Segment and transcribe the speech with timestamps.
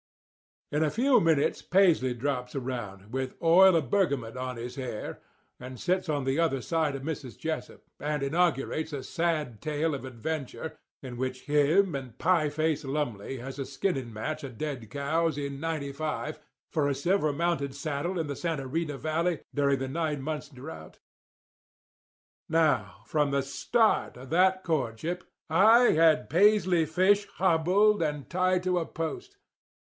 [0.71, 5.19] "In a few minutes Paisley drops around, with oil of bergamot on his hair,
[5.59, 7.37] and sits on the other side of Mrs.
[7.37, 13.59] Jessup, and inaugurates a sad tale of adventure in which him and Pieface Lumley has
[13.59, 16.39] a skinning match of dead cows in '95
[16.71, 20.97] for a silver mounted saddle in the Santa Rita valley during the nine months' drought.
[22.49, 28.79] "Now, from the start of that courtship I had Paisley Fish hobbled and tied to
[28.79, 29.37] a post.